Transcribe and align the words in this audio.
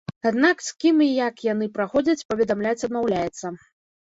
Аднак 0.27 0.63
з 0.67 0.71
кім 0.83 1.03
і 1.07 1.09
як 1.27 1.43
яны 1.47 1.67
праходзяць, 1.75 2.27
паведамляць 2.33 2.85
адмаўляецца. 2.89 3.57